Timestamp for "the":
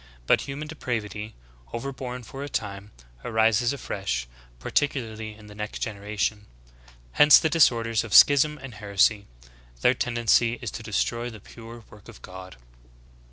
5.45-5.53, 7.37-7.51, 11.29-11.39